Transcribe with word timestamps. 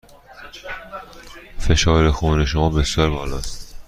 فشار 1.59 2.11
خون 2.11 2.45
شما 2.45 2.69
بسیار 2.69 3.09
بالا 3.09 3.37
است. 3.37 3.75